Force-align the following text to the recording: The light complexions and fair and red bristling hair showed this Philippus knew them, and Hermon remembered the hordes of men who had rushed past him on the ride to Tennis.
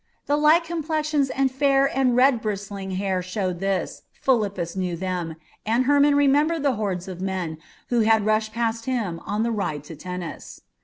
The 0.25 0.35
light 0.35 0.63
complexions 0.63 1.29
and 1.29 1.51
fair 1.51 1.85
and 1.95 2.15
red 2.15 2.41
bristling 2.41 2.89
hair 2.97 3.21
showed 3.21 3.59
this 3.59 4.01
Philippus 4.13 4.75
knew 4.75 4.97
them, 4.97 5.35
and 5.63 5.85
Hermon 5.85 6.15
remembered 6.15 6.63
the 6.63 6.73
hordes 6.73 7.07
of 7.07 7.21
men 7.21 7.59
who 7.89 7.99
had 7.99 8.25
rushed 8.25 8.51
past 8.51 8.85
him 8.85 9.21
on 9.27 9.43
the 9.43 9.51
ride 9.51 9.83
to 9.83 9.95
Tennis. 9.95 10.61